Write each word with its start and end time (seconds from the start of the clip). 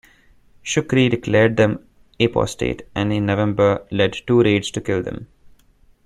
Shukri 0.65 1.11
declared 1.11 1.57
them 1.57 1.87
apostate 2.19 2.87
and, 2.95 3.13
in 3.13 3.27
November, 3.27 3.85
led 3.91 4.13
two 4.25 4.41
raids 4.41 4.71
to 4.71 4.81
kill 4.81 5.03
them. 5.03 5.27